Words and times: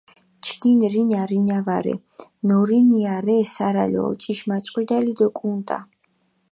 ჩქინ 0.43 0.79
რინა, 0.93 1.21
რინა 1.29 1.59
ვარე, 1.65 1.93
ნორინია 2.49 3.15
რე 3.25 3.37
სარალო, 3.53 3.99
ოჭიშმაჭყვიდალი 4.11 5.11
დო 5.19 5.27
კუნტა. 5.37 5.77